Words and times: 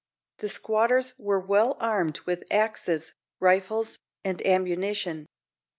The 0.39 0.49
squatters 0.49 1.13
were 1.19 1.39
well 1.39 1.77
armed 1.79 2.21
with 2.21 2.43
axes, 2.49 3.13
rifles, 3.39 3.99
and 4.25 4.43
ammunition. 4.47 5.27